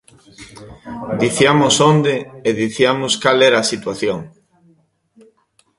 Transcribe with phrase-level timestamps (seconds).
[1.23, 2.15] Diciamos onde
[2.47, 4.19] e diciamos cal era a situación.